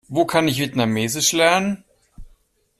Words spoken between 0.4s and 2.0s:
ich Vietnamesisch lernen?